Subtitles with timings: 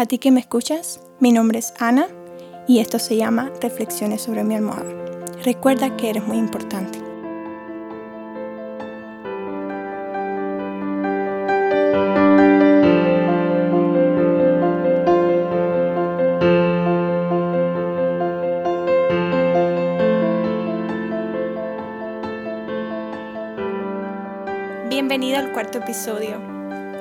[0.00, 2.08] A ti que me escuchas, mi nombre es Ana
[2.66, 4.90] y esto se llama Reflexiones sobre mi almohada.
[5.44, 6.98] Recuerda que eres muy importante.
[24.88, 26.40] Bienvenido al cuarto episodio.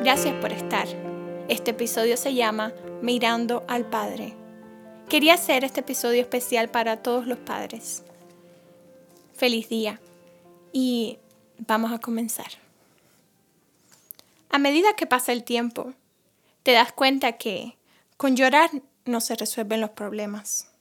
[0.04, 1.09] Gracias por estar.
[1.50, 4.36] Este episodio se llama Mirando al Padre.
[5.10, 8.04] Quería hacer este episodio especial para todos los padres.
[9.34, 10.00] Feliz día.
[10.74, 11.18] Y
[11.58, 12.52] vamos a comenzar.
[14.52, 15.96] A medida que pasa el tiempo,
[16.62, 17.76] te das cuenta que
[18.16, 18.70] con llorar
[19.06, 20.72] no se resuelven los problemas.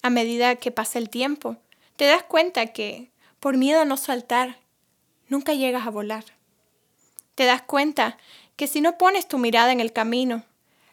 [0.00, 1.56] A medida que pasa el tiempo,
[1.96, 4.56] te das cuenta que por miedo a no saltar,
[5.28, 6.24] nunca llegas a volar.
[7.34, 8.16] Te das cuenta
[8.56, 10.44] que si no pones tu mirada en el camino,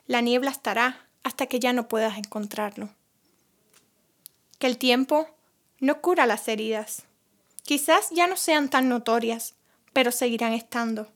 [0.06, 2.90] la niebla estará hasta que ya no puedas encontrarlo.
[4.60, 5.28] Que el tiempo
[5.80, 7.04] no cura las heridas.
[7.64, 9.56] Quizás ya no sean tan notorias,
[9.94, 11.08] pero seguirán estando.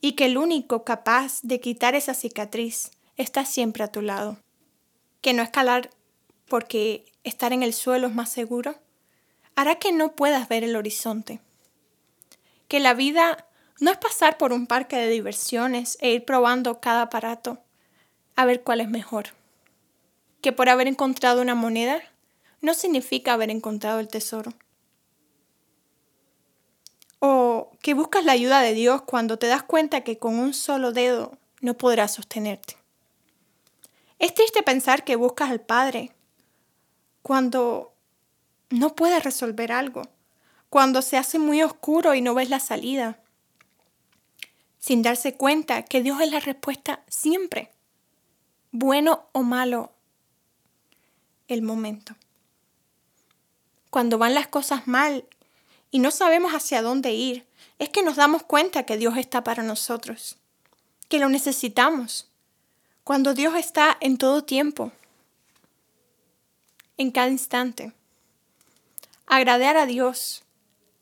[0.00, 4.38] Y que el único capaz de quitar esa cicatriz está siempre a tu lado.
[5.20, 5.90] Que no escalar
[6.48, 8.74] porque estar en el suelo es más seguro
[9.56, 11.40] hará que no puedas ver el horizonte.
[12.68, 13.46] Que la vida
[13.80, 17.58] no es pasar por un parque de diversiones e ir probando cada aparato
[18.36, 19.28] a ver cuál es mejor.
[20.40, 22.00] Que por haber encontrado una moneda
[22.60, 24.52] no significa haber encontrado el tesoro.
[27.18, 30.92] O que buscas la ayuda de Dios cuando te das cuenta que con un solo
[30.92, 32.76] dedo no podrás sostenerte.
[34.18, 36.12] Es triste pensar que buscas al Padre
[37.22, 37.92] cuando
[38.70, 40.02] no puedes resolver algo,
[40.68, 43.23] cuando se hace muy oscuro y no ves la salida
[44.84, 47.70] sin darse cuenta que Dios es la respuesta siempre,
[48.70, 49.92] bueno o malo
[51.48, 52.14] el momento.
[53.88, 55.24] Cuando van las cosas mal
[55.90, 57.46] y no sabemos hacia dónde ir,
[57.78, 60.36] es que nos damos cuenta que Dios está para nosotros,
[61.08, 62.28] que lo necesitamos,
[63.04, 64.92] cuando Dios está en todo tiempo,
[66.98, 67.94] en cada instante.
[69.24, 70.44] Agradar a Dios,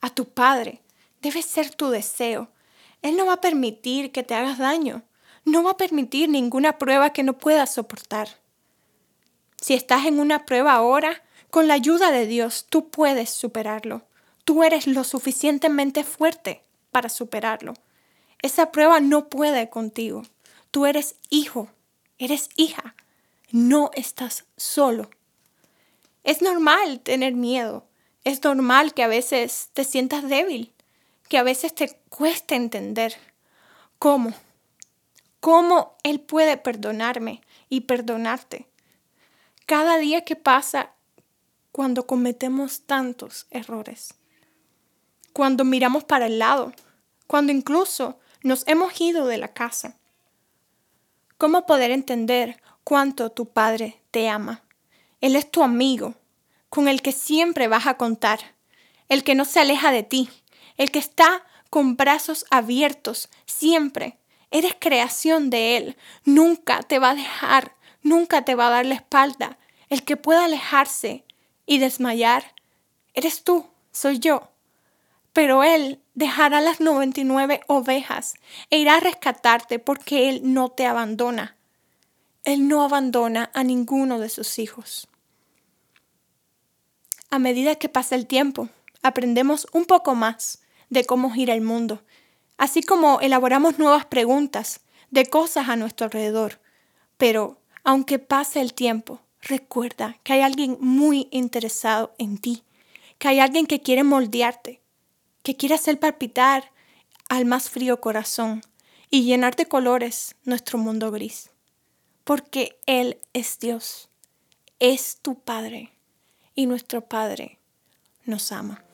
[0.00, 0.80] a tu Padre,
[1.20, 2.51] debe ser tu deseo,
[3.02, 5.02] él no va a permitir que te hagas daño.
[5.44, 8.28] No va a permitir ninguna prueba que no puedas soportar.
[9.60, 14.02] Si estás en una prueba ahora, con la ayuda de Dios tú puedes superarlo.
[14.44, 17.74] Tú eres lo suficientemente fuerte para superarlo.
[18.40, 20.22] Esa prueba no puede contigo.
[20.70, 21.68] Tú eres hijo,
[22.18, 22.94] eres hija.
[23.50, 25.10] No estás solo.
[26.22, 27.84] Es normal tener miedo.
[28.24, 30.72] Es normal que a veces te sientas débil
[31.28, 33.14] que a veces te cuesta entender
[33.98, 34.32] cómo,
[35.40, 38.66] cómo Él puede perdonarme y perdonarte.
[39.66, 40.92] Cada día que pasa
[41.72, 44.14] cuando cometemos tantos errores,
[45.32, 46.72] cuando miramos para el lado,
[47.26, 49.96] cuando incluso nos hemos ido de la casa.
[51.38, 54.62] ¿Cómo poder entender cuánto tu Padre te ama?
[55.20, 56.14] Él es tu amigo,
[56.68, 58.40] con el que siempre vas a contar,
[59.08, 60.28] el que no se aleja de ti,
[60.82, 64.18] el que está con brazos abiertos siempre.
[64.50, 65.96] Eres creación de Él.
[66.24, 69.58] Nunca te va a dejar, nunca te va a dar la espalda.
[69.88, 71.24] El que pueda alejarse
[71.66, 72.54] y desmayar,
[73.14, 74.50] eres tú, soy yo.
[75.32, 78.34] Pero Él dejará las 99 ovejas
[78.68, 81.56] e irá a rescatarte porque Él no te abandona.
[82.42, 85.06] Él no abandona a ninguno de sus hijos.
[87.30, 88.68] A medida que pasa el tiempo,
[89.00, 90.61] aprendemos un poco más
[90.92, 92.02] de cómo gira el mundo,
[92.58, 96.60] así como elaboramos nuevas preguntas de cosas a nuestro alrededor.
[97.16, 102.62] Pero, aunque pase el tiempo, recuerda que hay alguien muy interesado en ti,
[103.18, 104.82] que hay alguien que quiere moldearte,
[105.42, 106.72] que quiere hacer palpitar
[107.30, 108.60] al más frío corazón
[109.08, 111.50] y llenar de colores nuestro mundo gris.
[112.22, 114.10] Porque Él es Dios,
[114.78, 115.90] es tu Padre
[116.54, 117.58] y nuestro Padre
[118.26, 118.84] nos ama.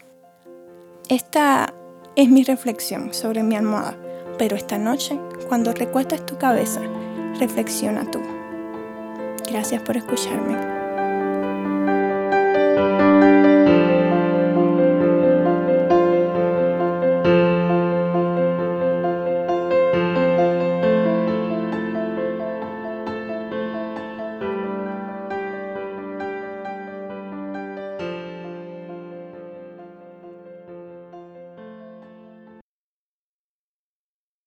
[1.09, 1.75] Esta
[2.19, 3.97] es mi reflexión sobre mi almohada,
[4.39, 5.17] pero esta noche,
[5.47, 6.81] cuando recuestes tu cabeza,
[7.39, 8.19] reflexiona tú.
[9.49, 10.78] Gracias por escucharme.